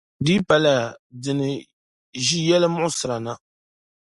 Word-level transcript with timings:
di 0.25 0.31
yi 0.35 0.41
pa 0.47 0.55
lala 0.63 0.89
di 1.21 1.31
ni 1.39 1.49
ʒi 2.25 2.37
yɛli' 2.47 2.69
muɣisira 2.73 3.17
na. 3.25 3.33